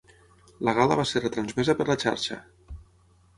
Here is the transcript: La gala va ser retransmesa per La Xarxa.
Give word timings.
La 0.69 0.73
gala 0.79 0.97
va 0.99 1.05
ser 1.09 1.21
retransmesa 1.25 1.77
per 1.83 1.87
La 1.91 1.97
Xarxa. 2.05 2.39